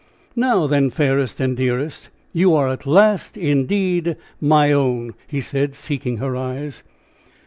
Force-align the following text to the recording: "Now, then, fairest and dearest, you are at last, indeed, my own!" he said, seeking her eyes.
"Now, 0.35 0.65
then, 0.65 0.89
fairest 0.89 1.39
and 1.39 1.55
dearest, 1.55 2.09
you 2.33 2.55
are 2.55 2.69
at 2.69 2.87
last, 2.87 3.37
indeed, 3.37 4.17
my 4.39 4.71
own!" 4.71 5.13
he 5.27 5.41
said, 5.41 5.75
seeking 5.75 6.17
her 6.17 6.35
eyes. 6.35 6.81